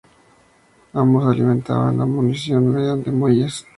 [0.93, 3.67] Ambos alimentaban la munición mediante muelles.